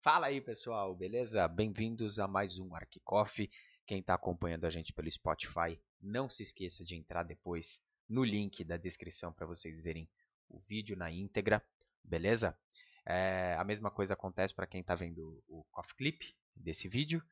Fala 0.00 0.28
aí 0.28 0.40
pessoal, 0.40 0.96
beleza? 0.96 1.46
Bem-vindos 1.46 2.18
a 2.18 2.26
mais 2.26 2.58
um 2.58 2.74
ArcCoffee. 2.74 3.50
Quem 3.86 4.00
está 4.00 4.14
acompanhando 4.14 4.64
a 4.64 4.70
gente 4.70 4.92
pelo 4.92 5.10
Spotify, 5.10 5.78
não 6.00 6.28
se 6.30 6.42
esqueça 6.42 6.82
de 6.82 6.96
entrar 6.96 7.24
depois 7.24 7.82
no 8.08 8.24
link 8.24 8.64
da 8.64 8.78
descrição 8.78 9.32
para 9.32 9.46
vocês 9.46 9.80
verem 9.80 10.08
o 10.48 10.58
vídeo 10.58 10.96
na 10.96 11.10
íntegra, 11.10 11.62
beleza? 12.02 12.58
É, 13.04 13.54
a 13.58 13.64
mesma 13.64 13.90
coisa 13.90 14.14
acontece 14.14 14.54
para 14.54 14.66
quem 14.66 14.80
está 14.80 14.94
vendo 14.94 15.42
o 15.46 15.64
Coffee 15.70 15.96
Clip 15.96 16.34
desse 16.56 16.88
vídeo. 16.88 17.22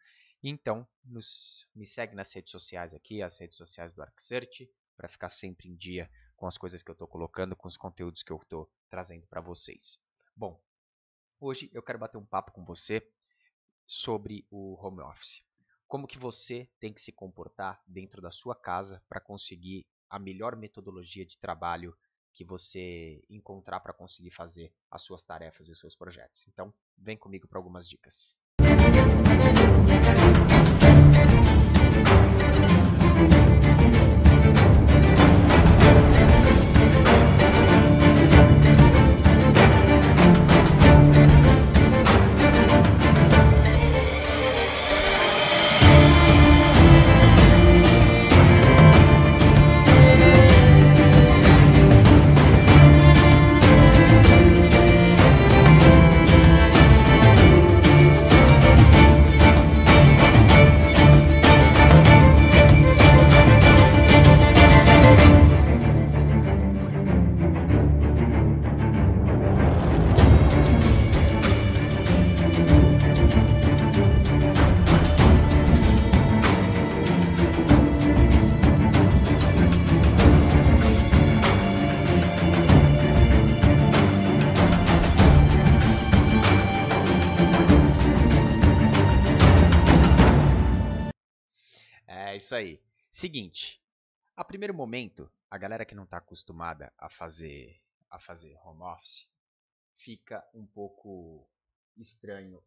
Então, 0.43 0.86
nos, 1.02 1.66
me 1.75 1.86
segue 1.86 2.14
nas 2.14 2.30
redes 2.32 2.50
sociais 2.50 2.93
aqui, 2.93 3.23
as 3.23 3.38
redes 3.38 3.57
sociais 3.57 3.95
do 3.95 4.02
ArcSearch, 4.02 4.70
para 4.96 5.09
ficar 5.09 5.30
sempre 5.30 5.68
em 5.68 5.75
dia 5.75 6.11
com 6.37 6.46
as 6.46 6.59
coisas 6.59 6.82
que 6.82 6.91
eu 6.91 6.93
estou 6.95 7.09
colocando, 7.09 7.57
com 7.57 7.66
os 7.66 7.77
conteúdos 7.77 8.23
que 8.23 8.32
eu 8.32 8.36
estou 8.36 8.71
trazendo 8.89 9.27
para 9.27 9.41
vocês. 9.41 10.05
Bom, 10.35 10.61
hoje 11.40 11.71
eu 11.72 11.82
quero 11.82 11.99
bater 11.99 12.18
um 12.18 12.27
papo 12.27 12.53
com 12.53 12.64
você 12.64 13.07
sobre 13.86 14.46
o 14.50 14.77
home 14.80 15.00
office. 15.00 15.43
Como 15.89 16.07
que 16.07 16.18
você 16.18 16.68
tem 16.79 16.93
que 16.93 17.00
se 17.00 17.13
comportar 17.13 17.82
dentro 17.86 18.21
da 18.21 18.30
sua 18.30 18.54
casa 18.54 19.03
para 19.08 19.21
conseguir 19.21 19.86
a 20.11 20.18
melhor 20.18 20.57
metodologia 20.57 21.25
de 21.25 21.39
trabalho 21.39 21.96
que 22.32 22.44
você 22.44 23.25
encontrar 23.30 23.80
para 23.80 23.94
conseguir 23.94 24.30
fazer 24.30 24.71
as 24.91 25.03
suas 25.03 25.25
tarefas 25.25 25.68
e 25.68 25.72
os 25.72 25.80
seus 25.80 25.96
projetos. 25.96 26.46
Então, 26.49 26.72
vem 26.99 27.16
comigo 27.16 27.49
para 27.49 27.58
algumas 27.58 27.89
dicas. 27.89 28.39
isso 33.27 33.55
Seguinte, 93.19 93.83
a 94.36 94.45
primeiro 94.45 94.75
momento, 94.75 95.33
a 95.50 95.56
galera 95.56 95.86
que 95.86 95.95
não 95.95 96.05
está 96.05 96.19
acostumada 96.19 96.92
a 96.98 97.09
fazer 97.09 97.83
a 98.11 98.19
fazer 98.19 98.55
home 98.59 98.83
office 98.83 99.33
fica 99.95 100.47
um 100.53 100.67
pouco 100.67 101.48
estranho 101.97 102.62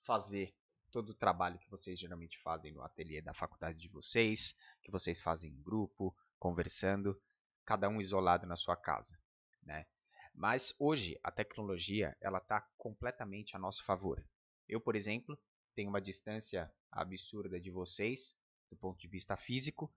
fazer 0.00 0.56
todo 0.90 1.10
o 1.10 1.14
trabalho 1.14 1.58
que 1.58 1.68
vocês 1.68 1.98
geralmente 1.98 2.38
fazem 2.38 2.72
no 2.72 2.80
ateliê 2.80 3.20
da 3.20 3.34
faculdade 3.34 3.76
de 3.76 3.86
vocês, 3.86 4.56
que 4.80 4.90
vocês 4.90 5.20
fazem 5.20 5.52
em 5.52 5.62
grupo, 5.62 6.16
conversando, 6.38 7.22
cada 7.66 7.86
um 7.86 8.00
isolado 8.00 8.46
na 8.46 8.56
sua 8.56 8.78
casa, 8.78 9.20
né? 9.62 9.86
Mas 10.32 10.74
hoje 10.78 11.20
a 11.22 11.30
tecnologia 11.30 12.16
ela 12.18 12.38
está 12.38 12.62
completamente 12.78 13.54
a 13.54 13.58
nosso 13.58 13.84
favor. 13.84 14.26
Eu, 14.66 14.80
por 14.80 14.96
exemplo, 14.96 15.38
tenho 15.74 15.90
uma 15.90 16.00
distância 16.00 16.72
absurda 16.90 17.60
de 17.60 17.70
vocês, 17.70 18.39
do 18.70 18.76
ponto 18.76 18.98
de 18.98 19.08
vista 19.08 19.36
físico, 19.36 19.92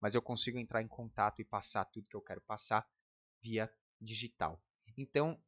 mas 0.00 0.14
eu 0.14 0.22
consigo 0.22 0.58
entrar 0.58 0.82
em 0.82 0.88
contato 0.88 1.40
e 1.40 1.44
passar 1.44 1.84
tudo 1.86 2.08
que 2.08 2.16
eu 2.16 2.22
quero 2.22 2.40
passar 2.42 2.88
via 3.40 3.72
digital. 4.00 4.62
Então, 4.96 5.40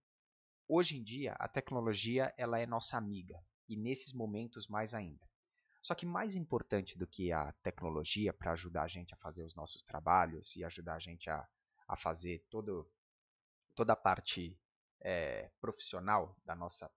hoje 0.66 0.96
em 0.96 1.02
dia, 1.02 1.34
a 1.34 1.48
tecnologia 1.48 2.34
ela 2.36 2.58
é 2.58 2.66
nossa 2.66 2.96
amiga 2.96 3.38
e 3.68 3.76
nesses 3.76 4.12
momentos 4.12 4.66
mais 4.66 4.94
ainda. 4.94 5.28
Só 5.82 5.94
que 5.94 6.04
mais 6.04 6.36
importante 6.36 6.98
do 6.98 7.06
que 7.06 7.32
a 7.32 7.52
tecnologia 7.62 8.32
para 8.32 8.52
ajudar 8.52 8.82
a 8.82 8.88
gente 8.88 9.14
a 9.14 9.16
fazer 9.16 9.44
os 9.44 9.54
nossos 9.54 9.82
trabalhos 9.82 10.56
e 10.56 10.64
ajudar 10.64 10.96
a 10.96 10.98
gente 10.98 11.30
a, 11.30 11.48
a 11.88 11.96
fazer 11.96 12.44
todo, 12.50 12.90
toda 13.74 13.94
a 13.94 13.96
parte 13.96 14.58
é, 15.00 15.50
profissional 15.60 16.36
da 16.44 16.54
nossa, 16.54 16.90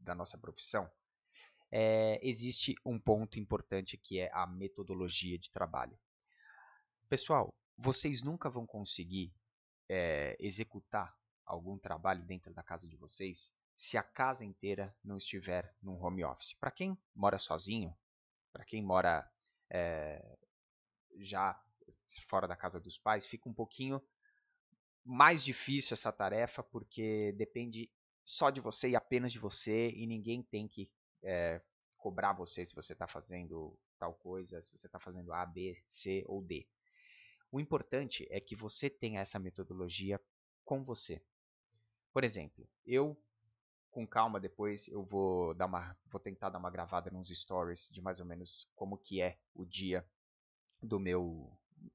da 0.00 0.14
nossa 0.14 0.38
profissão, 0.38 0.90
é, 1.70 2.18
existe 2.22 2.74
um 2.84 2.98
ponto 2.98 3.38
importante 3.38 3.96
que 3.96 4.18
é 4.18 4.30
a 4.32 4.46
metodologia 4.46 5.38
de 5.38 5.50
trabalho. 5.50 5.98
Pessoal, 7.08 7.54
vocês 7.76 8.22
nunca 8.22 8.48
vão 8.48 8.66
conseguir 8.66 9.32
é, 9.88 10.36
executar 10.40 11.16
algum 11.44 11.78
trabalho 11.78 12.24
dentro 12.24 12.52
da 12.52 12.62
casa 12.62 12.88
de 12.88 12.96
vocês 12.96 13.54
se 13.74 13.96
a 13.98 14.02
casa 14.02 14.44
inteira 14.44 14.96
não 15.04 15.18
estiver 15.18 15.74
num 15.82 16.02
home 16.02 16.24
office. 16.24 16.54
Para 16.54 16.70
quem 16.70 16.98
mora 17.14 17.38
sozinho, 17.38 17.94
para 18.52 18.64
quem 18.64 18.82
mora 18.82 19.30
é, 19.70 20.38
já 21.18 21.60
fora 22.26 22.48
da 22.48 22.56
casa 22.56 22.80
dos 22.80 22.98
pais, 22.98 23.26
fica 23.26 23.48
um 23.48 23.54
pouquinho 23.54 24.02
mais 25.04 25.44
difícil 25.44 25.94
essa 25.94 26.10
tarefa 26.10 26.62
porque 26.62 27.32
depende 27.36 27.90
só 28.24 28.50
de 28.50 28.60
você 28.60 28.90
e 28.90 28.96
apenas 28.96 29.30
de 29.30 29.38
você 29.38 29.90
e 29.90 30.06
ninguém 30.06 30.42
tem 30.42 30.66
que 30.66 30.90
é, 31.26 31.60
cobrar 31.98 32.32
você 32.32 32.64
se 32.64 32.74
você 32.74 32.92
está 32.92 33.06
fazendo 33.06 33.76
tal 33.98 34.14
coisa, 34.14 34.62
se 34.62 34.70
você 34.70 34.86
está 34.86 35.00
fazendo 35.00 35.32
A, 35.32 35.44
B, 35.44 35.82
C 35.86 36.24
ou 36.26 36.40
D. 36.40 36.66
O 37.50 37.58
importante 37.58 38.26
é 38.30 38.40
que 38.40 38.54
você 38.54 38.88
tenha 38.88 39.20
essa 39.20 39.38
metodologia 39.38 40.20
com 40.64 40.84
você. 40.84 41.20
Por 42.12 42.22
exemplo, 42.22 42.68
eu 42.84 43.20
com 43.90 44.06
calma 44.06 44.38
depois 44.38 44.88
eu 44.88 45.02
vou 45.02 45.54
dar 45.54 45.66
uma 45.66 45.98
vou 46.06 46.20
tentar 46.20 46.50
dar 46.50 46.58
uma 46.58 46.70
gravada 46.70 47.10
nos 47.10 47.28
stories 47.28 47.88
de 47.90 48.02
mais 48.02 48.20
ou 48.20 48.26
menos 48.26 48.68
como 48.76 48.98
que 48.98 49.22
é 49.22 49.38
o 49.54 49.64
dia 49.64 50.06
do 50.82 51.00
meu 51.00 51.50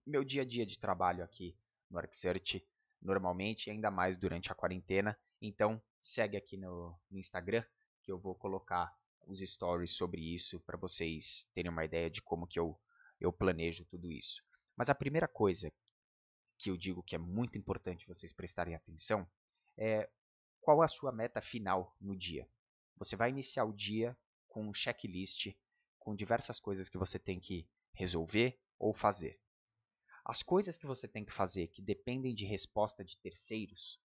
meu 0.05 0.23
dia 0.23 0.41
a 0.41 0.45
dia 0.45 0.65
de 0.65 0.79
trabalho 0.79 1.23
aqui 1.23 1.55
no 1.89 1.99
ArcSearch 1.99 2.67
normalmente 3.01 3.69
ainda 3.69 3.91
mais 3.91 4.17
durante 4.17 4.51
a 4.51 4.55
quarentena. 4.55 5.17
Então 5.41 5.81
segue 5.99 6.37
aqui 6.37 6.57
no, 6.57 6.97
no 7.09 7.17
Instagram 7.19 7.63
que 8.01 8.11
eu 8.11 8.17
vou 8.17 8.35
colocar 8.35 8.95
os 9.27 9.39
stories 9.39 9.91
sobre 9.91 10.21
isso 10.21 10.59
para 10.61 10.77
vocês 10.77 11.47
terem 11.53 11.71
uma 11.71 11.85
ideia 11.85 12.09
de 12.09 12.21
como 12.21 12.47
que 12.47 12.59
eu, 12.59 12.79
eu 13.19 13.31
planejo 13.31 13.85
tudo 13.85 14.11
isso. 14.11 14.43
Mas 14.75 14.89
a 14.89 14.95
primeira 14.95 15.27
coisa 15.27 15.71
que 16.57 16.69
eu 16.69 16.77
digo 16.77 17.03
que 17.03 17.15
é 17.15 17.19
muito 17.19 17.57
importante 17.57 18.07
vocês 18.07 18.31
prestarem 18.31 18.75
atenção 18.75 19.27
é 19.77 20.09
qual 20.59 20.81
a 20.81 20.87
sua 20.87 21.11
meta 21.11 21.41
final 21.41 21.95
no 21.99 22.15
dia. 22.15 22.47
Você 22.97 23.15
vai 23.15 23.29
iniciar 23.29 23.65
o 23.65 23.73
dia 23.73 24.17
com 24.47 24.67
um 24.67 24.73
checklist 24.73 25.47
com 26.01 26.15
diversas 26.15 26.59
coisas 26.59 26.89
que 26.89 26.97
você 26.97 27.19
tem 27.19 27.39
que 27.39 27.67
resolver 27.93 28.59
ou 28.77 28.93
fazer. 28.93 29.39
As 30.25 30.43
coisas 30.43 30.77
que 30.77 30.85
você 30.85 31.07
tem 31.07 31.23
que 31.23 31.31
fazer 31.31 31.67
que 31.67 31.81
dependem 31.81 32.33
de 32.33 32.45
resposta 32.45 33.03
de 33.03 33.17
terceiros, 33.19 33.99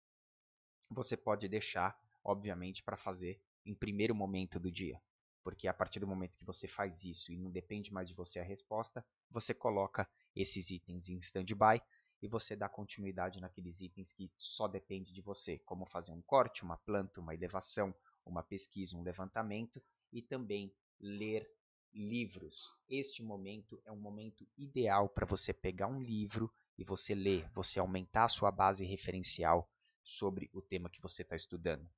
você 0.90 1.16
pode 1.16 1.48
deixar, 1.48 1.98
obviamente, 2.24 2.82
para 2.82 2.96
fazer 2.96 3.40
em 3.64 3.74
primeiro 3.74 4.14
momento 4.14 4.58
do 4.58 4.70
dia. 4.70 5.00
Porque 5.42 5.68
a 5.68 5.74
partir 5.74 6.00
do 6.00 6.06
momento 6.06 6.38
que 6.38 6.44
você 6.44 6.66
faz 6.66 7.04
isso 7.04 7.30
e 7.30 7.36
não 7.36 7.50
depende 7.50 7.92
mais 7.92 8.08
de 8.08 8.14
você 8.14 8.40
a 8.40 8.44
resposta, 8.44 9.04
você 9.30 9.52
coloca 9.52 10.08
esses 10.34 10.70
itens 10.70 11.10
em 11.10 11.18
stand-by 11.18 11.82
e 12.22 12.28
você 12.28 12.56
dá 12.56 12.68
continuidade 12.68 13.40
naqueles 13.40 13.82
itens 13.82 14.10
que 14.10 14.32
só 14.38 14.66
depende 14.66 15.12
de 15.12 15.20
você, 15.20 15.58
como 15.58 15.84
fazer 15.84 16.12
um 16.12 16.22
corte, 16.22 16.62
uma 16.62 16.78
planta, 16.78 17.20
uma 17.20 17.34
elevação, 17.34 17.94
uma 18.24 18.42
pesquisa, 18.42 18.96
um 18.96 19.02
levantamento 19.02 19.82
e 20.10 20.22
também 20.22 20.74
ler 20.98 21.46
livros. 21.92 22.72
Este 22.88 23.22
momento 23.22 23.80
é 23.84 23.92
um 23.92 24.00
momento 24.00 24.46
ideal 24.56 25.08
para 25.08 25.26
você 25.26 25.52
pegar 25.52 25.86
um 25.86 26.00
livro 26.00 26.50
e 26.78 26.84
você 26.84 27.14
ler, 27.14 27.48
você 27.50 27.78
aumentar 27.78 28.24
a 28.24 28.28
sua 28.28 28.50
base 28.50 28.84
referencial 28.84 29.70
sobre 30.02 30.50
o 30.52 30.62
tema 30.62 30.88
que 30.88 31.02
você 31.02 31.22
está 31.22 31.36
estudando. 31.36 31.88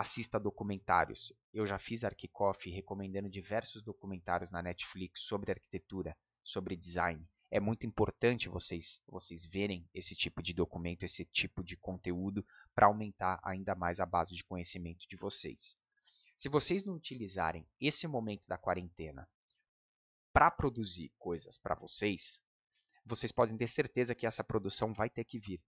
Assista 0.00 0.38
documentários. 0.38 1.32
Eu 1.52 1.66
já 1.66 1.76
fiz 1.76 2.04
Arquicoff 2.04 2.70
recomendando 2.70 3.28
diversos 3.28 3.82
documentários 3.82 4.48
na 4.48 4.62
Netflix 4.62 5.22
sobre 5.22 5.50
arquitetura, 5.50 6.16
sobre 6.40 6.76
design. 6.76 7.28
é 7.50 7.58
muito 7.58 7.84
importante 7.84 8.48
vocês, 8.48 9.02
vocês 9.08 9.44
verem 9.44 9.90
esse 9.92 10.14
tipo 10.14 10.40
de 10.40 10.54
documento, 10.54 11.02
esse 11.02 11.24
tipo 11.24 11.64
de 11.64 11.76
conteúdo, 11.76 12.46
para 12.76 12.86
aumentar 12.86 13.40
ainda 13.42 13.74
mais 13.74 13.98
a 13.98 14.06
base 14.06 14.36
de 14.36 14.44
conhecimento 14.44 15.04
de 15.08 15.16
vocês. 15.16 15.76
Se 16.36 16.48
vocês 16.48 16.84
não 16.84 16.94
utilizarem 16.94 17.68
esse 17.80 18.06
momento 18.06 18.46
da 18.46 18.56
quarentena 18.56 19.28
para 20.32 20.48
produzir 20.48 21.12
coisas 21.18 21.58
para 21.58 21.74
vocês, 21.74 22.40
vocês 23.04 23.32
podem 23.32 23.56
ter 23.56 23.66
certeza 23.66 24.14
que 24.14 24.28
essa 24.28 24.44
produção 24.44 24.92
vai 24.92 25.10
ter 25.10 25.24
que 25.24 25.40
vir 25.40 25.60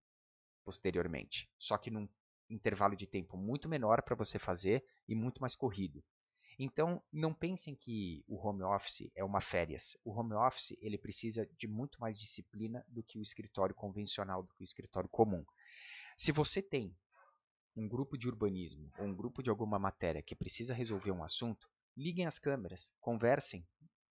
posteriormente, 0.65 1.51
só 1.59 1.77
que 1.77 1.91
num 1.91 2.09
intervalo 2.51 2.97
de 2.97 3.07
tempo 3.07 3.37
muito 3.37 3.69
menor 3.69 4.03
para 4.03 4.17
você 4.17 4.39
fazer 4.39 4.85
e 5.09 5.15
muito 5.15 5.41
mais 5.41 5.55
corrido. 5.55 6.03
Então, 6.59 7.03
não 7.11 7.33
pensem 7.33 7.75
que 7.75 8.23
o 8.29 8.37
home 8.37 8.63
office 8.63 9.11
é 9.15 9.25
uma 9.25 9.41
férias. 9.41 9.97
O 10.05 10.13
home 10.13 10.35
office 10.35 10.77
ele 10.81 10.99
precisa 10.99 11.49
de 11.57 11.67
muito 11.67 11.99
mais 11.99 12.21
disciplina 12.21 12.85
do 12.87 13.03
que 13.03 13.19
o 13.19 13.23
escritório 13.23 13.75
convencional, 13.75 14.43
do 14.43 14.53
que 14.55 14.63
o 14.63 14.65
escritório 14.65 15.09
comum. 15.09 15.43
Se 16.19 16.33
você 16.33 16.61
tem 16.61 16.95
um 17.75 17.89
grupo 17.89 18.19
de 18.19 18.29
urbanismo 18.29 18.93
ou 18.99 19.07
um 19.07 19.15
grupo 19.15 19.43
de 19.43 19.49
alguma 19.49 19.79
matéria 19.79 20.23
que 20.23 20.35
precisa 20.35 20.75
resolver 20.75 21.13
um 21.13 21.25
assunto, 21.25 21.67
liguem 21.97 22.27
as 22.27 22.39
câmeras, 22.39 22.93
conversem 23.01 23.67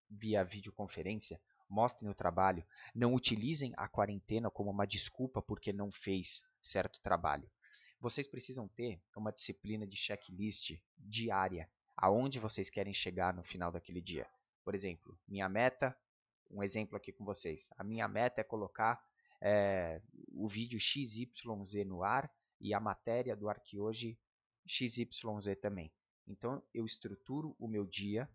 via 0.10 0.44
videoconferência, 0.44 1.40
mostrem 1.70 2.10
o 2.10 2.16
trabalho, 2.16 2.66
não 2.96 3.14
utilizem 3.14 3.74
a 3.78 3.88
quarentena 3.88 4.50
como 4.50 4.72
uma 4.72 4.88
desculpa 4.88 5.40
porque 5.40 5.72
não 5.72 5.92
fez 5.92 6.42
certo 6.60 7.00
trabalho. 7.00 7.48
Vocês 8.00 8.28
precisam 8.28 8.68
ter 8.68 9.02
uma 9.16 9.32
disciplina 9.32 9.86
de 9.86 9.98
checklist 9.98 10.80
diária 10.98 11.70
aonde 11.98 12.40
vocês 12.40 12.70
querem 12.70 12.94
chegar 12.94 13.34
no 13.34 13.44
final 13.44 13.72
daquele 13.72 14.02
dia. 14.02 14.26
Por 14.64 14.74
exemplo, 14.74 15.20
minha 15.28 15.50
meta, 15.50 15.98
um 16.50 16.64
exemplo 16.64 16.96
aqui 16.96 17.12
com 17.12 17.26
vocês. 17.26 17.70
A 17.78 17.84
minha 17.84 18.08
meta 18.08 18.40
é 18.40 18.44
colocar 18.44 19.04
é, 19.42 20.02
o 20.30 20.48
vídeo 20.48 20.80
XYZ 20.80 21.86
no 21.86 22.04
ar 22.04 22.32
e 22.60 22.74
a 22.74 22.80
matéria 22.80 23.36
do 23.36 23.50
Arquihoje 23.50 24.18
XYZ 24.66 25.10
também. 25.62 25.92
Então, 26.26 26.64
eu 26.74 26.86
estruturo 26.86 27.56
o 27.60 27.68
meu 27.68 27.86
dia 27.86 28.30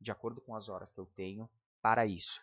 de 0.00 0.10
acordo 0.10 0.40
com 0.40 0.54
as 0.54 0.68
horas 0.68 0.90
que 0.90 1.00
eu 1.00 1.06
tenho 1.06 1.50
para 1.80 2.06
isso. 2.06 2.40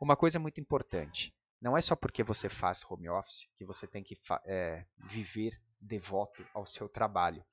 Uma 0.00 0.16
coisa 0.16 0.38
muito 0.38 0.60
importante: 0.60 1.34
não 1.60 1.76
é 1.76 1.80
só 1.80 1.96
porque 1.96 2.22
você 2.22 2.48
faz 2.48 2.84
home 2.88 3.08
office 3.08 3.50
que 3.56 3.64
você 3.64 3.86
tem 3.86 4.02
que 4.02 4.18
é, 4.44 4.86
viver 5.08 5.60
devoto 5.80 6.46
ao 6.52 6.66
seu 6.66 6.88
trabalho. 6.88 7.44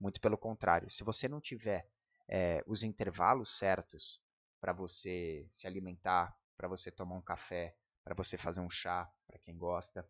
Muito 0.00 0.20
pelo 0.20 0.38
contrário, 0.38 0.90
se 0.90 1.04
você 1.04 1.28
não 1.28 1.40
tiver 1.40 1.88
é, 2.28 2.62
os 2.66 2.82
intervalos 2.82 3.56
certos 3.56 4.20
para 4.60 4.72
você 4.72 5.46
se 5.50 5.66
alimentar, 5.66 6.36
para 6.56 6.68
você 6.68 6.90
tomar 6.90 7.16
um 7.16 7.22
café, 7.22 7.74
para 8.04 8.14
você 8.14 8.36
fazer 8.36 8.60
um 8.60 8.70
chá, 8.70 9.10
para 9.26 9.38
quem 9.38 9.56
gosta, 9.56 10.08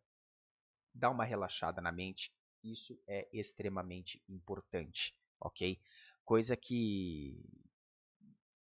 dá 0.94 1.10
uma 1.10 1.24
relaxada 1.24 1.80
na 1.80 1.92
mente. 1.92 2.32
Isso 2.62 3.00
é 3.06 3.28
extremamente 3.32 4.22
importante, 4.28 5.16
ok? 5.40 5.80
Coisa 6.24 6.56
que 6.56 7.44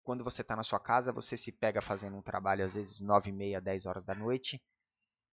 quando 0.03 0.23
você 0.23 0.41
está 0.41 0.55
na 0.55 0.63
sua 0.63 0.79
casa, 0.79 1.11
você 1.11 1.37
se 1.37 1.51
pega 1.51 1.81
fazendo 1.81 2.17
um 2.17 2.21
trabalho 2.21 2.65
às 2.65 2.75
vezes 2.75 2.99
9 2.99 3.29
e 3.29 3.33
meia, 3.33 3.61
10 3.61 3.85
horas 3.85 4.03
da 4.03 4.13
noite, 4.13 4.61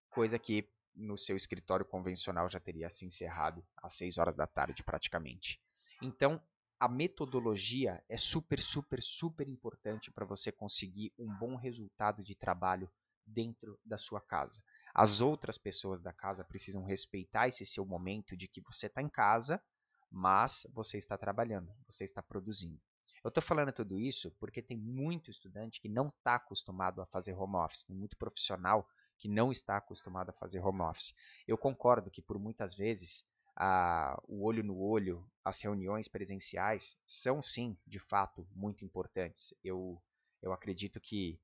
coisa 0.08 0.38
que 0.38 0.68
no 0.94 1.16
seu 1.16 1.37
escritório 1.37 1.87
convencional 1.87 2.48
já 2.48 2.60
teria 2.60 2.90
se 2.90 3.04
encerrado 3.04 3.64
às 3.76 3.94
6 3.94 4.19
horas 4.19 4.37
da 4.37 4.46
tarde 4.46 4.82
praticamente. 4.82 5.60
Então, 6.02 6.42
a 6.78 6.88
metodologia 6.88 8.02
é 8.08 8.16
super, 8.16 8.58
super, 8.58 9.02
super 9.02 9.46
importante 9.48 10.10
para 10.10 10.25
você 10.25 10.50
conseguir 10.50 11.12
um 11.19 11.28
bom 11.38 11.54
resultado 11.54 12.22
de 12.22 12.34
trabalho 12.34 12.90
dentro 13.26 13.78
da 13.84 13.98
sua 13.98 14.20
casa. 14.20 14.62
As 14.94 15.20
outras 15.20 15.58
pessoas 15.58 16.00
da 16.00 16.12
casa 16.12 16.42
precisam 16.44 16.82
respeitar 16.84 17.48
esse 17.48 17.64
seu 17.64 17.84
momento 17.84 18.37
de 18.37 18.48
que 18.48 18.60
você 18.60 18.87
está 18.87 19.02
em 19.02 19.08
casa, 19.08 19.62
mas 20.10 20.66
você 20.72 20.96
está 20.96 21.16
trabalhando, 21.16 21.72
você 21.87 22.02
está 22.02 22.22
produzindo. 22.22 22.81
Eu 23.22 23.28
estou 23.28 23.42
falando 23.42 23.72
tudo 23.72 23.98
isso 23.98 24.31
porque 24.40 24.62
tem 24.62 24.78
muito 24.78 25.31
estudante 25.31 25.81
que 25.81 25.88
não 25.88 26.08
está 26.08 26.37
acostumado 26.37 27.02
a 27.02 27.06
fazer 27.06 27.34
home 27.34 27.56
office, 27.56 27.84
tem 27.84 27.94
muito 27.94 28.16
profissional 28.16 28.88
que 29.20 29.28
não 29.28 29.52
está 29.52 29.76
acostumado 29.76 30.31
a 30.31 30.32
fazer 30.32 30.61
home 30.61 30.81
office. 30.81 31.14
Eu 31.46 31.58
concordo 31.58 32.11
que 32.11 32.22
por 32.22 32.38
muitas 32.38 32.75
vezes 32.75 33.26
a, 33.55 34.19
o 34.26 34.43
olho 34.43 34.64
no 34.64 34.78
olho, 34.78 35.22
as 35.44 35.61
reuniões 35.61 36.08
presenciais 36.08 36.99
são 37.06 37.43
sim, 37.43 37.76
de 37.87 37.99
fato, 37.99 38.49
muito 38.56 38.82
importantes. 38.82 39.52
Eu, 39.62 40.02
eu 40.40 40.55
acredito 40.55 40.99
que 40.99 41.38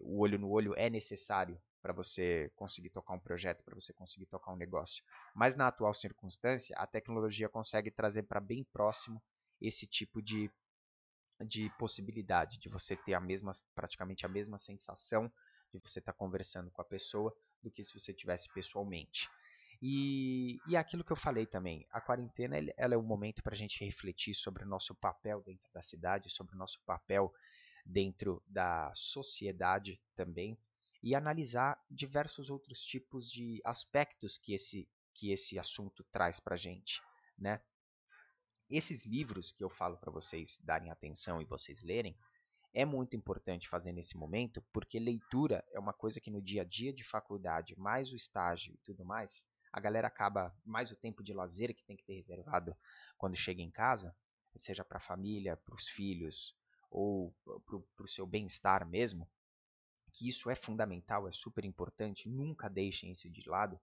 o 0.00 0.20
olho 0.20 0.38
no 0.38 0.48
olho 0.48 0.72
é 0.76 0.88
necessário 0.88 1.60
para 1.82 1.92
você 1.92 2.48
conseguir 2.54 2.90
tocar 2.90 3.14
um 3.14 3.18
projeto, 3.18 3.64
para 3.64 3.74
você 3.74 3.92
conseguir 3.92 4.26
tocar 4.26 4.52
um 4.52 4.56
negócio. 4.56 5.02
Mas 5.34 5.56
na 5.56 5.66
atual 5.66 5.92
circunstância, 5.92 6.76
a 6.78 6.86
tecnologia 6.86 7.48
consegue 7.48 7.90
trazer 7.90 8.22
para 8.22 8.38
bem 8.38 8.62
próximo 8.72 9.20
esse 9.60 9.84
tipo 9.84 10.22
de, 10.22 10.48
de 11.44 11.70
possibilidade, 11.76 12.60
de 12.60 12.68
você 12.68 12.94
ter 12.94 13.14
a 13.14 13.20
mesma, 13.20 13.50
praticamente 13.74 14.24
a 14.24 14.28
mesma 14.28 14.58
sensação 14.58 15.32
de 15.72 15.78
você 15.78 15.98
estar 15.98 16.12
tá 16.12 16.18
conversando 16.18 16.70
com 16.70 16.82
a 16.82 16.84
pessoa 16.84 17.34
do 17.62 17.70
que 17.70 17.82
se 17.84 17.98
você 17.98 18.12
tivesse 18.12 18.48
pessoalmente. 18.52 19.28
E, 19.82 20.58
e 20.66 20.76
aquilo 20.76 21.02
que 21.02 21.12
eu 21.12 21.16
falei 21.16 21.46
também, 21.46 21.86
a 21.90 22.00
quarentena 22.00 22.56
ela 22.76 22.94
é 22.94 22.98
um 22.98 23.02
momento 23.02 23.42
para 23.42 23.54
a 23.54 23.56
gente 23.56 23.82
refletir 23.82 24.34
sobre 24.34 24.62
o 24.62 24.68
nosso 24.68 24.94
papel 24.94 25.42
dentro 25.42 25.70
da 25.72 25.80
cidade, 25.80 26.28
sobre 26.28 26.54
o 26.54 26.58
nosso 26.58 26.78
papel 26.84 27.32
dentro 27.84 28.42
da 28.46 28.92
sociedade 28.94 29.98
também, 30.14 30.58
e 31.02 31.14
analisar 31.14 31.82
diversos 31.90 32.50
outros 32.50 32.84
tipos 32.84 33.30
de 33.30 33.60
aspectos 33.64 34.36
que 34.36 34.52
esse, 34.52 34.86
que 35.14 35.32
esse 35.32 35.58
assunto 35.58 36.04
traz 36.12 36.38
para 36.38 36.54
a 36.54 36.58
gente. 36.58 37.00
Né? 37.38 37.58
Esses 38.68 39.06
livros 39.06 39.50
que 39.50 39.64
eu 39.64 39.70
falo 39.70 39.96
para 39.96 40.12
vocês 40.12 40.58
darem 40.62 40.90
atenção 40.90 41.40
e 41.40 41.46
vocês 41.46 41.82
lerem, 41.82 42.14
é 42.72 42.84
muito 42.84 43.16
importante 43.16 43.68
fazer 43.68 43.92
nesse 43.92 44.16
momento, 44.16 44.62
porque 44.72 44.98
leitura 44.98 45.64
é 45.72 45.78
uma 45.78 45.92
coisa 45.92 46.20
que 46.20 46.30
no 46.30 46.40
dia 46.40 46.62
a 46.62 46.64
dia 46.64 46.92
de 46.92 47.02
faculdade, 47.02 47.78
mais 47.78 48.12
o 48.12 48.16
estágio 48.16 48.74
e 48.74 48.78
tudo 48.84 49.04
mais, 49.04 49.44
a 49.72 49.80
galera 49.80 50.08
acaba 50.08 50.54
mais 50.64 50.90
o 50.90 50.96
tempo 50.96 51.22
de 51.22 51.32
lazer 51.32 51.74
que 51.74 51.84
tem 51.84 51.96
que 51.96 52.04
ter 52.04 52.14
reservado 52.14 52.76
quando 53.16 53.36
chega 53.36 53.62
em 53.62 53.70
casa, 53.70 54.16
seja 54.56 54.84
para 54.84 54.98
a 54.98 55.02
família, 55.02 55.56
para 55.56 55.74
os 55.74 55.88
filhos 55.88 56.56
ou 56.90 57.32
para 57.94 58.04
o 58.04 58.08
seu 58.08 58.26
bem-estar 58.26 58.86
mesmo, 58.86 59.28
que 60.12 60.28
isso 60.28 60.50
é 60.50 60.56
fundamental, 60.56 61.28
é 61.28 61.32
super 61.32 61.64
importante. 61.64 62.28
Nunca 62.28 62.68
deixem 62.68 63.12
isso 63.12 63.30
de 63.30 63.48
lado, 63.48 63.80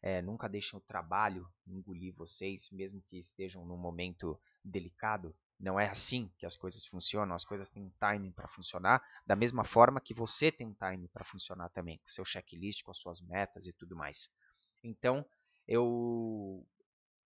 é, 0.00 0.22
nunca 0.22 0.48
deixem 0.48 0.78
o 0.78 0.82
trabalho 0.82 1.46
engolir 1.66 2.14
vocês, 2.14 2.70
mesmo 2.70 3.02
que 3.02 3.18
estejam 3.18 3.66
num 3.66 3.76
momento 3.76 4.40
delicado. 4.64 5.36
Não 5.58 5.78
é 5.78 5.88
assim 5.88 6.30
que 6.38 6.46
as 6.46 6.56
coisas 6.56 6.86
funcionam, 6.86 7.34
as 7.34 7.44
coisas 7.44 7.70
têm 7.70 7.82
um 7.82 7.90
timing 7.98 8.30
para 8.30 8.46
funcionar, 8.46 9.02
da 9.26 9.34
mesma 9.34 9.64
forma 9.64 10.00
que 10.00 10.14
você 10.14 10.52
tem 10.52 10.66
um 10.66 10.74
timing 10.74 11.08
para 11.08 11.24
funcionar 11.24 11.68
também, 11.70 11.98
com 11.98 12.06
seu 12.06 12.24
checklist, 12.24 12.84
com 12.84 12.92
as 12.92 12.98
suas 12.98 13.20
metas 13.20 13.66
e 13.66 13.72
tudo 13.72 13.96
mais. 13.96 14.30
Então, 14.84 15.26
eu 15.66 16.64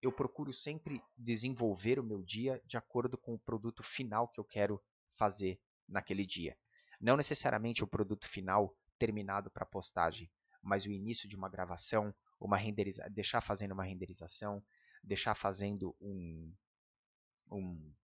eu 0.00 0.10
procuro 0.10 0.52
sempre 0.52 1.00
desenvolver 1.16 2.00
o 2.00 2.02
meu 2.02 2.22
dia 2.22 2.60
de 2.66 2.76
acordo 2.76 3.16
com 3.16 3.34
o 3.34 3.38
produto 3.38 3.84
final 3.84 4.26
que 4.26 4.40
eu 4.40 4.44
quero 4.44 4.82
fazer 5.14 5.60
naquele 5.88 6.26
dia. 6.26 6.58
Não 7.00 7.16
necessariamente 7.16 7.84
o 7.84 7.86
produto 7.86 8.26
final 8.26 8.76
terminado 8.98 9.48
para 9.48 9.64
postagem, 9.64 10.28
mas 10.60 10.86
o 10.86 10.90
início 10.90 11.28
de 11.28 11.36
uma 11.36 11.48
gravação, 11.48 12.12
uma 12.40 12.56
renderiza 12.56 13.08
deixar 13.10 13.40
fazendo 13.40 13.72
uma 13.72 13.84
renderização, 13.84 14.62
deixar 15.04 15.34
fazendo 15.36 15.94
um, 16.00 16.52
um, 17.50 17.94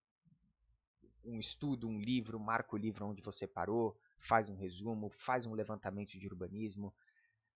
um 1.29 1.39
estudo, 1.39 1.89
um 1.89 1.99
livro, 1.99 2.41
marca 2.41 2.75
o 2.75 2.79
livro 2.79 3.07
onde 3.07 3.23
você 3.23 3.47
parou, 3.47 3.97
faz 4.19 4.49
um 4.49 4.57
resumo, 4.57 5.11
faz 5.11 5.47
um 5.47 5.55
levantamento 5.55 6.19
de 6.19 6.27
urbanismo, 6.27 6.93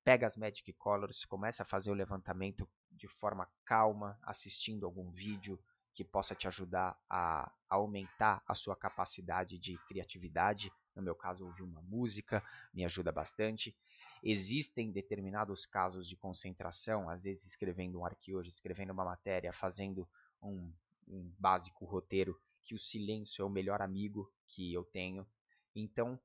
pega 0.05 0.27
as 0.27 0.37
Magic 0.37 0.73
Colors, 0.75 1.25
começa 1.25 1.63
a 1.63 1.67
fazer 1.67 1.91
o 1.91 1.95
levantamento 1.95 2.69
de 2.91 3.09
forma 3.09 3.49
calma, 3.65 4.19
assistindo 4.23 4.85
algum 4.85 5.11
vídeo 5.11 5.59
que 5.95 6.05
possa 6.05 6.35
te 6.35 6.47
ajudar 6.49 6.99
a, 7.09 7.51
aumentar 7.69 8.43
a 8.47 8.55
sua 8.55 8.77
capacidade 8.77 9.59
de 9.59 9.77
criatividade. 9.87 10.73
No 10.95 11.03
meu 11.03 11.15
caso, 11.15 11.45
ouvir 11.45 11.63
uma 11.63 11.81
música 11.83 12.43
me 12.73 12.85
ajuda 12.85 13.13
bastante. 13.13 13.77
Existem 14.23 14.91
determinados 14.91 15.67
casos 15.67 16.09
de 16.09 16.17
concentração, 16.17 17.09
às 17.09 17.25
vezes 17.25 17.45
escrevendo 17.47 17.99
um 17.99 18.05
arquivo, 18.05 18.41
escrevendo 18.43 18.93
uma 18.93 19.05
matéria, 19.05 19.53
fazendo 19.53 20.09
um, 20.41 20.73
um 21.09 21.31
básico 21.39 21.85
roteiro, 21.85 22.39
que 22.65 22.75
o 22.75 22.79
silêncio 22.79 23.43
é 23.43 23.45
o 23.45 23.51
melhor 23.51 23.83
amigo 23.83 24.33
que 24.47 24.73
eu 24.73 24.85
tenho. 24.85 25.27
Então, 25.75 26.21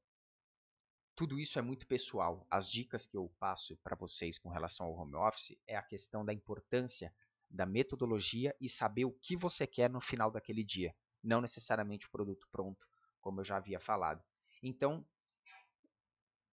tudo 1.15 1.39
isso 1.39 1.57
é 1.57 1.61
muito 1.61 1.87
pessoal. 1.87 2.45
As 2.49 2.69
dicas 2.69 3.07
que 3.07 3.17
eu 3.17 3.27
passo 3.39 3.75
para 3.77 3.95
vocês 3.95 4.37
com 4.37 4.49
relação 4.49 4.85
ao 4.85 4.95
home 4.95 5.15
office 5.15 5.57
é 5.65 5.75
a 5.75 5.81
questão 5.81 6.23
da 6.23 6.33
importância 6.33 7.13
da 7.49 7.65
metodologia 7.65 8.55
e 8.59 8.69
saber 8.69 9.05
o 9.05 9.11
que 9.11 9.35
você 9.35 9.65
quer 9.65 9.89
no 9.89 10.01
final 10.01 10.29
daquele 10.29 10.63
dia, 10.63 10.93
não 11.23 11.41
necessariamente 11.41 12.05
o 12.05 12.11
produto 12.11 12.47
pronto, 12.51 12.85
como 13.21 13.39
eu 13.39 13.45
já 13.45 13.57
havia 13.57 13.79
falado. 13.79 14.23
Então, 14.61 15.05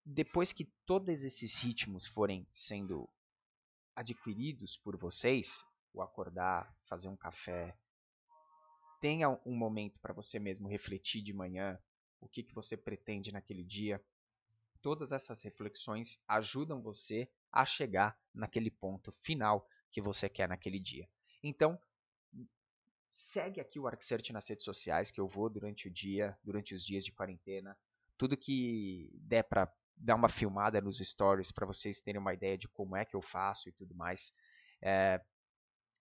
depois 0.05 0.53
que 0.53 0.65
todos 0.87 1.25
esses 1.25 1.59
ritmos 1.59 2.07
forem 2.07 2.47
sendo 2.51 3.09
adquiridos 3.95 4.77
por 4.77 4.97
vocês, 4.97 5.65
o 5.93 6.03
acordar, 6.03 6.75
fazer 6.85 7.09
um 7.09 7.17
café, 7.17 7.77
tenha 9.05 9.29
um 9.45 9.55
momento 9.55 10.01
para 10.01 10.15
você 10.15 10.39
mesmo 10.39 10.67
refletir 10.67 11.21
de 11.21 11.31
manhã 11.31 11.79
o 12.23 12.27
que, 12.27 12.43
que 12.43 12.55
você 12.55 12.75
pretende 12.75 13.31
naquele 13.31 13.63
dia. 13.63 14.03
Todas 14.81 15.13
essas 15.13 15.43
reflexões 15.43 16.25
ajudam 16.27 16.81
você 16.81 17.29
a 17.53 17.67
chegar 17.67 18.19
naquele 18.33 18.71
ponto 18.71 19.13
final 19.13 19.69
que 19.91 20.01
você 20.01 20.27
quer 20.27 20.49
naquele 20.49 20.79
dia. 20.79 21.07
Então, 21.43 21.79
segue 23.13 23.61
aqui 23.61 23.79
o 23.79 23.87
ArcSearch 23.87 24.33
nas 24.33 24.49
redes 24.49 24.65
sociais, 24.65 25.11
que 25.11 25.21
eu 25.21 25.29
vou 25.29 25.51
durante 25.51 25.87
o 25.87 25.91
dia, 25.91 26.35
durante 26.43 26.75
os 26.75 26.83
dias 26.83 27.05
de 27.05 27.13
quarentena. 27.13 27.77
Tudo 28.17 28.39
que 28.39 29.11
der 29.21 29.43
para 29.43 29.71
dar 29.95 30.15
uma 30.15 30.31
filmada 30.31 30.81
nos 30.81 30.97
stories 30.97 31.53
para 31.53 31.67
vocês 31.67 32.01
terem 32.01 32.19
uma 32.19 32.33
ideia 32.33 32.57
de 32.57 32.69
como 32.69 32.97
é 32.97 33.05
que 33.05 33.15
eu 33.15 33.21
faço 33.21 33.69
e 33.69 33.73
tudo 33.73 33.95
mais. 33.95 34.33
É, 34.81 35.21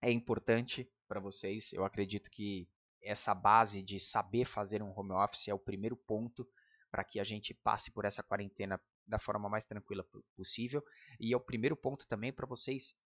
é 0.00 0.10
importante 0.10 0.90
para 1.06 1.20
vocês. 1.20 1.70
Eu 1.74 1.84
acredito 1.84 2.30
que 2.30 2.66
essa 3.04 3.34
base 3.34 3.82
de 3.82 4.00
saber 4.00 4.46
fazer 4.46 4.82
um 4.82 4.92
home 4.98 5.12
office 5.12 5.48
é 5.48 5.54
o 5.54 5.58
primeiro 5.58 5.96
ponto 5.96 6.48
para 6.90 7.04
que 7.04 7.20
a 7.20 7.24
gente 7.24 7.52
passe 7.52 7.90
por 7.90 8.04
essa 8.04 8.22
quarentena 8.22 8.80
da 9.06 9.18
forma 9.18 9.48
mais 9.48 9.64
tranquila 9.64 10.06
possível. 10.34 10.82
E 11.20 11.32
é 11.32 11.36
o 11.36 11.40
primeiro 11.40 11.76
ponto 11.76 12.06
também 12.06 12.32
para 12.32 12.46
vocês 12.46 12.98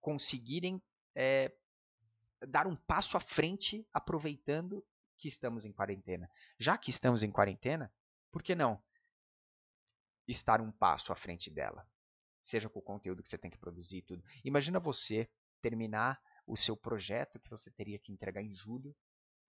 conseguirem 0.00 0.82
é, 1.14 1.52
dar 2.48 2.66
um 2.66 2.76
passo 2.76 3.16
à 3.16 3.20
frente 3.20 3.86
aproveitando 3.92 4.84
que 5.18 5.28
estamos 5.28 5.64
em 5.64 5.72
quarentena. 5.72 6.30
Já 6.58 6.78
que 6.78 6.90
estamos 6.90 7.22
em 7.22 7.30
quarentena, 7.30 7.92
por 8.30 8.42
que 8.42 8.54
não 8.54 8.82
estar 10.28 10.60
um 10.60 10.70
passo 10.70 11.12
à 11.12 11.16
frente 11.16 11.50
dela? 11.50 11.88
Seja 12.42 12.68
com 12.68 12.78
o 12.78 12.82
conteúdo 12.82 13.22
que 13.22 13.28
você 13.28 13.38
tem 13.38 13.50
que 13.50 13.58
produzir 13.58 14.02
tudo. 14.02 14.22
Imagina 14.44 14.78
você 14.78 15.28
terminar 15.60 16.20
o 16.46 16.56
seu 16.56 16.76
projeto 16.76 17.40
que 17.40 17.50
você 17.50 17.70
teria 17.70 17.98
que 17.98 18.12
entregar 18.12 18.42
em 18.42 18.52
julho, 18.52 18.94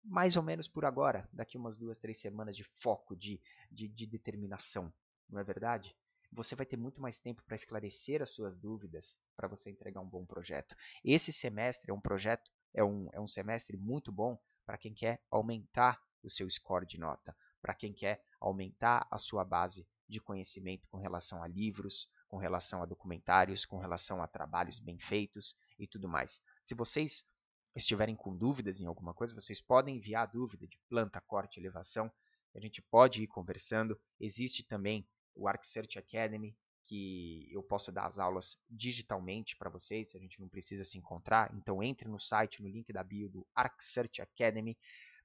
mais 0.04 0.38
ou 0.38 0.44
menos 0.44 0.68
por 0.68 0.86
agora, 0.86 1.30
daqui 1.32 1.58
umas 1.58 1.78
duas, 1.78 1.98
três 1.98 2.20
semanas 2.20 2.56
de 2.56 2.64
foco, 2.64 3.16
de, 3.16 3.42
de, 3.70 3.88
de 3.88 4.06
determinação, 4.06 4.92
não 5.30 5.40
é 5.40 5.44
verdade? 5.44 5.96
Você 6.32 6.56
vai 6.56 6.66
ter 6.66 6.78
muito 6.78 7.02
mais 7.02 7.18
tempo 7.18 7.44
para 7.44 7.56
esclarecer 7.56 8.22
as 8.22 8.30
suas 8.30 8.56
dúvidas 8.56 9.18
para 9.36 9.48
você 9.48 9.70
entregar 9.70 10.00
um 10.00 10.10
bom 10.10 10.26
projeto. 10.26 10.76
Esse 11.04 11.32
semestre 11.32 11.92
é 11.92 11.94
um 11.94 12.00
projeto, 12.00 12.52
é 12.74 12.84
um, 12.84 13.10
é 13.12 13.20
um 13.20 13.28
semestre 13.28 13.78
muito 13.78 14.12
bom 14.12 14.40
para 14.66 14.78
quem 14.78 14.94
quer 14.94 15.24
aumentar 15.32 16.00
o 16.22 16.30
seu 16.30 16.48
score 16.50 16.86
de 16.86 17.00
nota, 17.00 17.36
para 17.62 17.74
quem 17.74 17.94
quer 17.94 18.24
aumentar 18.40 19.08
a 19.10 19.18
sua 19.18 19.44
base 19.44 19.88
de 20.08 20.20
conhecimento 20.20 20.88
com 20.90 20.98
relação 20.98 21.42
a 21.42 21.48
livros, 21.48 22.10
com 22.30 22.38
relação 22.38 22.82
a 22.82 22.86
documentários, 22.86 23.66
com 23.66 23.80
relação 23.80 24.22
a 24.22 24.28
trabalhos 24.28 24.80
bem 24.80 24.98
feitos 24.98 25.56
e 25.78 25.86
tudo 25.86 26.08
mais. 26.08 26.42
Se 26.62 26.76
vocês 26.76 27.28
estiverem 27.76 28.16
com 28.16 28.38
dúvidas 28.38 28.80
em 28.80 28.86
alguma 28.86 29.14
coisa, 29.14 29.34
vocês 29.34 29.60
podem 29.60 29.98
enviar 29.98 30.24
a 30.24 30.32
dúvida 30.32 30.68
de 30.68 30.80
planta, 30.88 31.20
corte, 31.20 31.60
elevação. 31.60 32.10
A 32.56 32.60
gente 32.60 32.82
pode 32.82 33.24
ir 33.24 33.28
conversando. 33.28 34.00
Existe 34.20 34.64
também 34.64 35.08
o 35.36 35.48
ArcSearch 35.48 35.98
Academy, 35.98 36.56
que 36.86 37.48
eu 37.52 37.62
posso 37.62 37.92
dar 37.92 38.06
as 38.06 38.18
aulas 38.18 38.62
digitalmente 38.70 39.56
para 39.56 39.70
vocês, 39.70 40.16
a 40.16 40.20
gente 40.20 40.40
não 40.40 40.48
precisa 40.48 40.84
se 40.84 40.98
encontrar. 40.98 41.54
Então 41.56 41.84
entre 41.84 42.08
no 42.08 42.20
site, 42.20 42.62
no 42.62 42.68
link 42.68 42.92
da 42.94 43.04
bio 43.04 43.30
do 43.30 43.46
ArcSearch 43.56 44.22
Academy, 44.22 44.78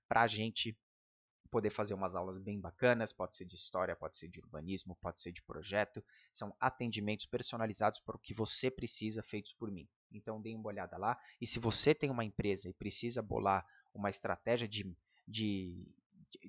para 0.09 0.23
a 0.23 0.27
gente 0.27 0.79
poder 1.55 1.71
fazer 1.71 1.95
umas 1.95 2.17
aulas 2.17 2.37
bem 2.37 2.61
bacanas, 2.61 3.13
pode 3.13 3.37
ser 3.37 3.45
de 3.45 3.55
história, 3.55 3.95
pode 3.95 4.19
ser 4.19 4.27
de 4.27 4.41
urbanismo, 4.41 4.99
pode 5.01 5.21
ser 5.21 5.31
de 5.31 5.41
projeto. 5.41 6.05
São 6.33 6.53
atendimentos 6.59 7.27
personalizados 7.27 8.01
para 8.01 8.17
o 8.17 8.19
que 8.19 8.35
você 8.35 8.73
precisa, 8.73 9.23
feitos 9.23 9.53
por 9.53 9.71
mim. 9.71 9.89
Então 10.11 10.43
dê 10.43 10.53
uma 10.53 10.67
olhada 10.67 10.97
lá. 10.97 11.17
E 11.41 11.47
se 11.47 11.61
você 11.61 11.95
tem 11.95 12.11
uma 12.11 12.25
empresa 12.25 12.69
e 12.69 12.75
precisa 12.75 13.23
bolar 13.23 13.65
uma 13.95 14.11
estratégia 14.11 14.67
de, 14.67 14.93
de, 15.29 15.87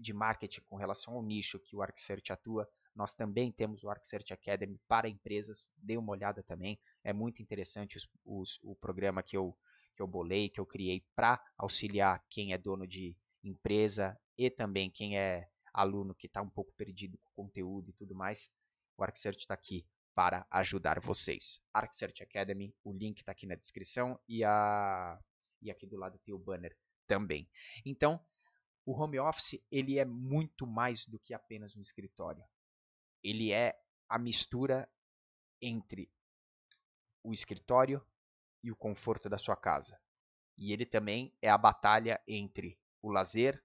de 0.02 0.12
marketing 0.12 0.62
com 0.62 0.76
relação 0.76 1.14
ao 1.14 1.22
nicho 1.22 1.60
que 1.60 1.76
o 1.76 1.84
ArcSearch 1.84 2.34
atua, 2.34 2.68
nós 2.96 3.14
também 3.14 3.52
temos 3.52 3.84
o 3.84 3.92
ArcSearch 3.92 4.34
Academy 4.34 4.82
para 4.88 5.08
empresas. 5.08 5.70
Dê 5.78 5.98
uma 5.98 6.14
olhada 6.14 6.42
também. 6.42 6.80
É 7.04 7.14
muito 7.14 7.44
interessante 7.44 7.96
os, 7.96 8.10
os, 8.26 8.60
o 8.64 8.74
programa 8.76 9.22
que 9.22 9.38
eu, 9.38 9.56
que 9.94 10.02
eu 10.02 10.08
bolei, 10.08 10.50
que 10.50 10.60
eu 10.60 10.66
criei 10.66 11.06
para 11.16 11.40
auxiliar 11.56 12.26
quem 12.28 12.54
é 12.54 12.58
dono 12.58 12.88
de 12.88 13.16
empresa 13.44 14.20
e 14.38 14.50
também 14.50 14.90
quem 14.90 15.18
é 15.18 15.50
aluno 15.74 16.16
que 16.16 16.28
está 16.28 16.42
um 16.42 16.50
pouco 16.50 16.72
perdido 16.74 17.18
com 17.18 17.44
conteúdo 17.44 17.90
e 17.90 17.94
tudo 17.94 18.16
mais. 18.16 18.50
O 18.98 19.04
ArcSearch 19.04 19.40
está 19.40 19.54
aqui 19.54 19.86
para 20.14 20.48
ajudar 20.50 21.00
vocês. 21.00 21.62
ArcSearch 21.74 22.24
Academy, 22.24 22.74
o 22.84 22.94
link 22.94 23.20
está 23.20 23.34
aqui 23.34 23.46
na 23.46 23.56
descrição 23.56 24.18
e, 24.28 24.44
a, 24.44 25.20
e 25.62 25.70
aqui 25.70 25.86
do 25.86 25.98
lado 25.98 26.18
tem 26.20 26.34
o 26.34 26.40
banner 26.40 26.78
também. 27.06 27.50
Então, 27.86 28.24
o 28.86 28.94
home 28.94 29.20
office 29.20 29.62
ele 29.70 30.00
é 30.00 30.06
muito 30.06 30.66
mais 30.66 31.06
do 31.06 31.20
que 31.20 31.34
apenas 31.34 31.76
um 31.76 31.82
escritório. 31.82 32.44
Ele 33.22 33.52
é 33.52 33.78
a 34.08 34.18
mistura 34.18 34.90
entre 35.62 36.10
o 37.24 37.34
escritório 37.34 38.06
e 38.64 38.72
o 38.72 38.76
conforto 38.76 39.28
da 39.28 39.38
sua 39.38 39.56
casa. 39.56 40.00
E 40.58 40.72
ele 40.72 40.86
também 40.86 41.36
é 41.42 41.50
a 41.50 41.58
batalha 41.58 42.22
entre 42.28 42.80
o 43.02 43.12
lazer 43.12 43.62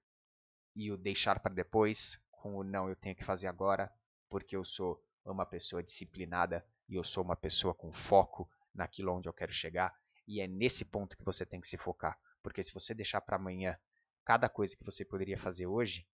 e 0.75 0.91
o 0.91 0.97
deixar 0.97 1.41
para 1.41 1.55
depois, 1.55 2.19
com 2.31 2.57
o 2.57 2.65
não 2.65 2.89
eu 2.89 2.97
tenho 2.97 3.17
que 3.17 3.25
fazer 3.25 3.47
agora, 3.47 3.93
porque 4.29 4.57
eu 4.57 4.65
sou 4.65 5.03
uma 5.25 5.45
pessoa 5.45 5.83
disciplinada 5.83 6.65
e 6.89 6.95
eu 6.95 7.05
sou 7.05 7.23
uma 7.23 7.37
pessoa 7.37 7.75
com 7.75 7.93
foco 7.93 8.49
naquilo 8.75 9.13
onde 9.13 9.29
eu 9.29 9.33
quero 9.33 9.53
chegar. 9.53 9.95
E 10.27 10.41
é 10.41 10.47
nesse 10.47 10.85
ponto 10.85 11.17
que 11.17 11.25
você 11.25 11.45
tem 11.45 11.61
que 11.61 11.67
se 11.67 11.77
focar, 11.77 12.19
porque 12.43 12.63
se 12.63 12.73
você 12.73 12.95
deixar 12.95 13.21
para 13.21 13.37
amanhã 13.37 13.79
cada 14.25 14.49
coisa 14.49 14.77
que 14.77 14.85
você 14.85 15.05
poderia 15.05 15.37
fazer 15.37 15.67
hoje, 15.67 16.07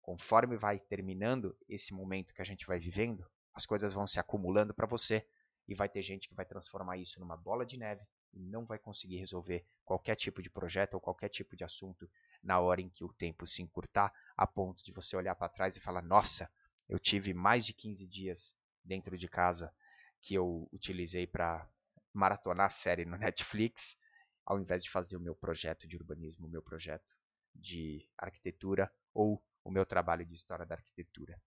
conforme 0.00 0.56
vai 0.56 0.80
terminando 0.80 1.56
esse 1.68 1.94
momento 1.94 2.34
que 2.34 2.42
a 2.42 2.44
gente 2.44 2.66
vai 2.66 2.80
vivendo, 2.80 3.24
as 3.54 3.64
coisas 3.64 3.92
vão 3.92 4.06
se 4.06 4.18
acumulando 4.18 4.74
para 4.74 4.86
você 4.86 5.26
e 5.68 5.74
vai 5.74 5.88
ter 5.88 6.02
gente 6.02 6.28
que 6.28 6.34
vai 6.34 6.44
transformar 6.44 6.96
isso 6.96 7.20
numa 7.20 7.36
bola 7.36 7.64
de 7.64 7.76
neve 7.76 8.04
e 8.32 8.40
não 8.40 8.64
vai 8.64 8.78
conseguir 8.78 9.16
resolver 9.16 9.64
qualquer 9.84 10.16
tipo 10.16 10.42
de 10.42 10.50
projeto 10.50 10.94
ou 10.94 11.00
qualquer 11.00 11.28
tipo 11.28 11.54
de 11.54 11.62
assunto 11.62 12.10
na 12.42 12.58
hora 12.58 12.80
em 12.80 12.88
que 12.88 13.04
o 13.04 13.12
tempo 13.12 13.46
se 13.46 13.62
encurtar, 13.62 14.12
a 14.36 14.46
ponto 14.46 14.84
de 14.84 14.92
você 14.92 15.16
olhar 15.16 15.34
para 15.34 15.48
trás 15.48 15.76
e 15.76 15.80
falar: 15.80 16.02
nossa, 16.02 16.50
eu 16.88 16.98
tive 16.98 17.32
mais 17.32 17.64
de 17.64 17.72
15 17.72 18.06
dias 18.08 18.58
dentro 18.84 19.16
de 19.16 19.28
casa 19.28 19.72
que 20.20 20.34
eu 20.34 20.68
utilizei 20.72 21.26
para 21.26 21.68
maratonar 22.12 22.66
a 22.66 22.70
série 22.70 23.04
no 23.04 23.16
Netflix, 23.18 23.96
ao 24.44 24.58
invés 24.58 24.82
de 24.82 24.90
fazer 24.90 25.16
o 25.16 25.20
meu 25.20 25.34
projeto 25.34 25.86
de 25.86 25.96
urbanismo, 25.96 26.46
o 26.46 26.50
meu 26.50 26.62
projeto 26.62 27.16
de 27.54 28.08
arquitetura 28.18 28.92
ou 29.14 29.42
o 29.64 29.70
meu 29.70 29.86
trabalho 29.86 30.26
de 30.26 30.34
história 30.34 30.66
da 30.66 30.74
arquitetura. 30.74 31.40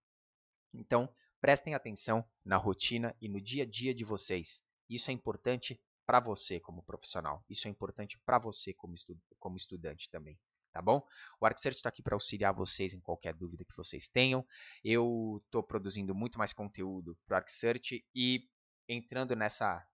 Então, 0.73 1.13
prestem 1.41 1.73
atenção 1.73 2.23
na 2.43 2.57
rotina 2.57 3.15
e 3.19 3.27
no 3.27 3.41
dia 3.41 3.63
a 3.63 3.65
dia 3.65 3.93
de 3.93 4.05
vocês. 4.05 4.63
Isso 4.89 5.09
é 5.09 5.13
importante 5.13 5.81
para 6.05 6.19
você 6.19 6.59
como 6.59 6.83
profissional. 6.83 7.43
Isso 7.49 7.67
é 7.67 7.71
importante 7.71 8.17
para 8.19 8.37
você 8.37 8.73
como, 8.73 8.93
estu 8.93 9.17
como 9.39 9.57
estudante 9.57 10.09
também 10.09 10.39
tá 10.75 10.81
bom? 10.81 11.01
O 11.39 11.45
ArcSearch 11.45 11.77
está 11.77 11.87
aqui 11.87 12.03
para 12.03 12.17
auxiliar 12.17 12.53
vocês 12.53 12.93
em 12.93 12.99
qualquer 12.99 13.33
dúvida 13.33 13.63
que 13.63 13.73
vocês 13.77 14.09
tenham. 14.09 14.45
Eu 14.83 15.41
estou 15.45 15.63
produzindo 15.63 16.13
muito 16.13 16.37
mais 16.37 16.51
conteúdo 16.51 17.17
para 17.25 17.35
o 17.35 17.37
ArcSearch 17.37 18.05
e 18.13 18.45
entrando 18.85 19.33
nessa, 19.37 19.87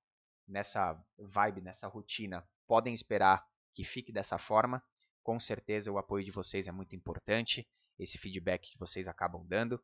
nessa 0.47 0.99
vibe, 1.19 1.61
nessa 1.61 1.87
rotina, 1.87 2.43
podem 2.65 2.95
esperar 2.95 3.45
que 3.75 3.83
fique 3.83 4.11
dessa 4.11 4.39
forma. 4.39 4.83
Com 5.21 5.39
certeza 5.39 5.91
o 5.91 5.99
apoio 5.99 6.25
de 6.25 6.31
vocês 6.31 6.65
é 6.65 6.71
muito 6.71 6.95
importante, 6.95 7.69
esse 7.99 8.17
feedback 8.17 8.71
que 8.71 8.79
vocês 8.79 9.07
acabam 9.07 9.45
dando. 9.45 9.79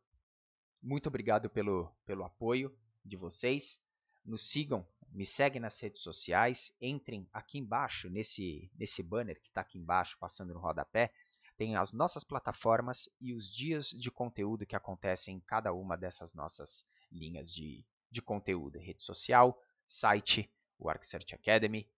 Muito 0.82 1.10
obrigado 1.10 1.48
pelo, 1.48 1.96
pelo 2.08 2.24
apoio 2.24 2.76
de 3.06 3.16
vocês. 3.16 3.84
Nos 4.26 4.50
sigam 4.50 4.84
me 5.12 5.26
segue 5.26 5.60
nas 5.60 5.80
redes 5.80 6.02
sociais, 6.02 6.76
entrem 6.82 7.28
aqui 7.34 7.58
embaixo, 7.58 8.10
nesse, 8.10 8.72
nesse 8.76 9.02
banner 9.02 9.40
que 9.42 9.48
está 9.48 9.62
aqui 9.62 9.78
embaixo, 9.78 10.18
passando 10.20 10.54
no 10.54 10.60
rodapé, 10.60 11.12
tem 11.58 11.76
as 11.76 11.92
nossas 11.92 12.24
plataformas 12.24 13.10
e 13.20 13.34
os 13.34 13.52
dias 13.52 13.90
de 13.90 14.12
conteúdo 14.12 14.66
que 14.66 14.76
acontecem 14.76 15.38
em 15.38 15.40
cada 15.40 15.74
uma 15.74 15.98
dessas 15.98 16.34
nossas 16.34 16.86
linhas 17.12 17.52
de, 17.52 17.84
de 18.12 18.22
conteúdo, 18.22 18.78
rede 18.78 19.04
social, 19.04 19.60
site, 19.86 20.52
o 20.78 20.90
ArcSearch 20.90 21.34
Academy 21.34 21.90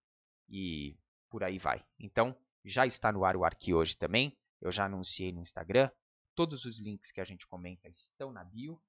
e 0.48 0.98
por 1.30 1.44
aí 1.44 1.60
vai. 1.60 1.86
Então, 2.00 2.36
já 2.64 2.86
está 2.86 3.12
no 3.12 3.26
ar 3.26 3.36
o 3.36 3.44
Arqui 3.44 3.74
hoje 3.74 3.98
também, 3.98 4.38
eu 4.62 4.72
já 4.72 4.86
anunciei 4.86 5.32
no 5.34 5.42
Instagram, 5.42 5.92
todos 6.34 6.64
os 6.64 6.80
links 6.80 7.12
que 7.12 7.20
a 7.20 7.26
gente 7.26 7.46
comenta 7.46 7.90
estão 7.90 8.32
na 8.32 8.44
bio, 8.44 8.82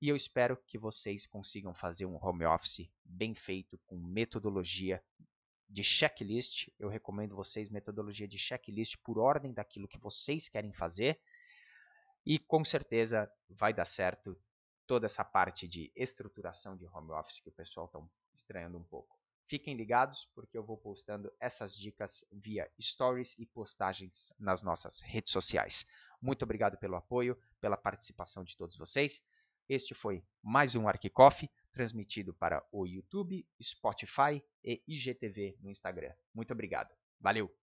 e 0.00 0.08
eu 0.08 0.14
espero 0.14 0.56
que 0.56 0.78
vocês 0.78 1.26
consigam 1.26 1.74
fazer 1.74 2.06
um 2.06 2.18
home 2.24 2.44
office 2.44 2.88
bem 3.04 3.34
feito, 3.34 3.76
com 3.86 3.96
metodologia 3.96 5.02
de 5.68 5.82
checklist. 5.82 6.68
Eu 6.78 6.88
recomendo 6.88 7.34
vocês 7.34 7.68
metodologia 7.68 8.28
de 8.28 8.38
checklist 8.38 8.96
por 9.02 9.18
ordem 9.18 9.52
daquilo 9.52 9.88
que 9.88 9.98
vocês 9.98 10.48
querem 10.48 10.72
fazer. 10.72 11.20
E 12.24 12.38
com 12.38 12.64
certeza 12.64 13.30
vai 13.48 13.74
dar 13.74 13.84
certo 13.84 14.40
toda 14.86 15.06
essa 15.06 15.24
parte 15.24 15.66
de 15.66 15.92
estruturação 15.96 16.76
de 16.76 16.86
home 16.86 17.10
office 17.10 17.40
que 17.40 17.48
o 17.48 17.52
pessoal 17.52 17.86
está 17.86 18.00
estranhando 18.32 18.78
um 18.78 18.84
pouco. 18.84 19.18
Fiquem 19.44 19.74
ligados 19.74 20.26
porque 20.34 20.56
eu 20.56 20.62
vou 20.62 20.76
postando 20.76 21.32
essas 21.40 21.76
dicas 21.76 22.24
via 22.30 22.70
stories 22.80 23.36
e 23.38 23.46
postagens 23.46 24.32
nas 24.38 24.62
nossas 24.62 25.00
redes 25.00 25.32
sociais. 25.32 25.86
Muito 26.20 26.42
obrigado 26.42 26.78
pelo 26.78 26.96
apoio, 26.96 27.36
pela 27.60 27.76
participação 27.76 28.44
de 28.44 28.56
todos 28.56 28.76
vocês. 28.76 29.26
Este 29.68 29.94
foi 29.94 30.24
mais 30.42 30.74
um 30.74 30.88
Arquicoff, 30.88 31.48
transmitido 31.72 32.32
para 32.32 32.66
o 32.72 32.86
YouTube, 32.86 33.46
Spotify 33.62 34.42
e 34.64 34.82
IGTV 34.88 35.58
no 35.60 35.70
Instagram. 35.70 36.12
Muito 36.34 36.52
obrigado. 36.52 36.94
Valeu! 37.20 37.54